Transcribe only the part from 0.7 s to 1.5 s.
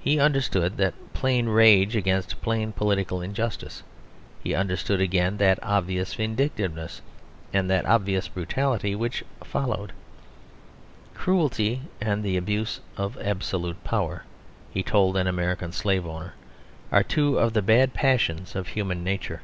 that plain